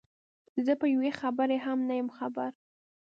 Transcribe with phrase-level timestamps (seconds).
[0.65, 2.51] زه په یوې خبرې هم نه یم خبر.